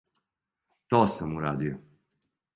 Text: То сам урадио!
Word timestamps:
То 0.89 1.01
сам 1.17 1.37
урадио! 1.37 1.75